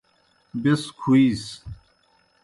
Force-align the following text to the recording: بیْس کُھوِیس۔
بیْس 0.61 0.83
کُھوِیس۔ 0.99 1.45